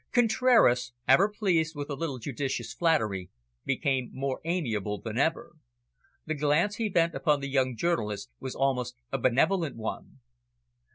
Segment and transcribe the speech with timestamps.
[0.11, 3.29] Contraras, ever pleased with a little judicious flattery,
[3.65, 5.51] became more amiable than ever.
[6.25, 10.21] The glance he bent upon the young journalist was almost a benevolent one.